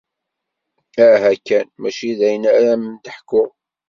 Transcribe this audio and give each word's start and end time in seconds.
Aha 1.07 1.33
kan! 1.47 1.67
Mačči 1.81 2.11
d 2.17 2.19
ayen 2.27 2.43
ara 2.55 2.67
am-d-ḥkuɣ. 2.75 3.49